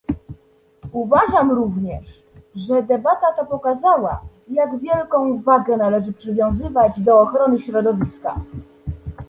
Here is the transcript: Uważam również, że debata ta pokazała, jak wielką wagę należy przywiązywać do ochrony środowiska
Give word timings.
Uważam 0.91 1.51
również, 1.51 2.23
że 2.55 2.83
debata 2.83 3.33
ta 3.37 3.45
pokazała, 3.45 4.21
jak 4.51 4.79
wielką 4.79 5.41
wagę 5.41 5.77
należy 5.77 6.13
przywiązywać 6.13 6.99
do 6.99 7.21
ochrony 7.21 7.59
środowiska 7.59 8.35